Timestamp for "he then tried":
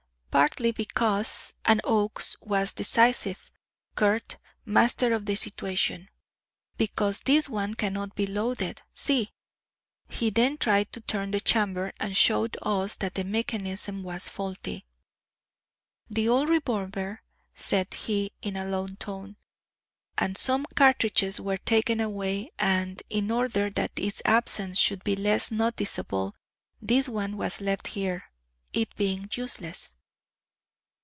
10.07-10.93